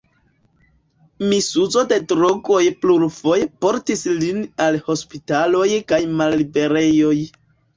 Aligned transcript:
Misuzo 1.33 1.83
de 1.91 1.99
drogoj 2.13 2.63
plurfoje 2.85 3.45
portis 3.67 4.03
lin 4.25 4.41
al 4.67 4.81
hospitaloj 4.89 5.69
kaj 5.93 6.01
malliberejoj. 6.23 7.17